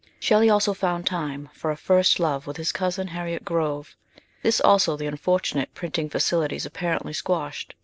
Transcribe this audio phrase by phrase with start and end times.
[0.19, 3.95] Shelley also found time for a first love with his cousin, Harriet Grove.
[4.41, 7.75] This also the unfortunate printing facilities apparently quashed.